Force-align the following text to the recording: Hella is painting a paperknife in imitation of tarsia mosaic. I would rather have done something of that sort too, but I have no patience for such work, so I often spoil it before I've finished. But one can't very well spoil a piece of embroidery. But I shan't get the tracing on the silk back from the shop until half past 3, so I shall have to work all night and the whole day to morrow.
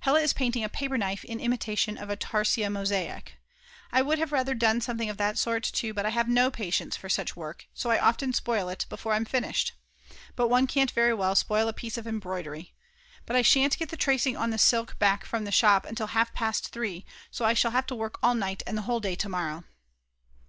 Hella 0.00 0.18
is 0.18 0.32
painting 0.32 0.64
a 0.64 0.68
paperknife 0.68 1.22
in 1.24 1.38
imitation 1.38 1.96
of 1.96 2.08
tarsia 2.18 2.68
mosaic. 2.68 3.34
I 3.92 4.02
would 4.02 4.18
rather 4.32 4.50
have 4.50 4.58
done 4.58 4.80
something 4.80 5.08
of 5.08 5.18
that 5.18 5.38
sort 5.38 5.62
too, 5.62 5.94
but 5.94 6.04
I 6.04 6.08
have 6.10 6.28
no 6.28 6.50
patience 6.50 6.96
for 6.96 7.08
such 7.08 7.36
work, 7.36 7.68
so 7.74 7.88
I 7.90 8.00
often 8.00 8.32
spoil 8.32 8.68
it 8.70 8.86
before 8.88 9.12
I've 9.12 9.28
finished. 9.28 9.74
But 10.34 10.48
one 10.48 10.66
can't 10.66 10.90
very 10.90 11.14
well 11.14 11.36
spoil 11.36 11.68
a 11.68 11.72
piece 11.72 11.96
of 11.96 12.08
embroidery. 12.08 12.74
But 13.24 13.36
I 13.36 13.42
shan't 13.42 13.78
get 13.78 13.90
the 13.90 13.96
tracing 13.96 14.36
on 14.36 14.50
the 14.50 14.58
silk 14.58 14.98
back 14.98 15.24
from 15.24 15.44
the 15.44 15.52
shop 15.52 15.86
until 15.86 16.08
half 16.08 16.32
past 16.34 16.70
3, 16.72 17.04
so 17.30 17.44
I 17.44 17.54
shall 17.54 17.70
have 17.70 17.86
to 17.86 17.94
work 17.94 18.18
all 18.20 18.34
night 18.34 18.64
and 18.66 18.76
the 18.76 18.82
whole 18.82 18.98
day 18.98 19.14
to 19.14 19.28
morrow. 19.28 19.62